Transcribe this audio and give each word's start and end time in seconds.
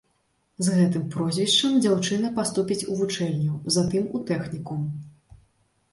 З 0.67 0.71
гэтым 0.77 1.03
прозвішчам 1.15 1.75
дзяўчына 1.83 2.33
паступіць 2.39 2.79
у 2.95 2.97
вучэльню, 3.03 3.61
затым 3.77 4.11
у 4.17 4.25
тэхнікум. 4.31 4.81